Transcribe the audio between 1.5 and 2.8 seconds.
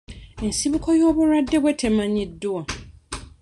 bwe temanyiddwa.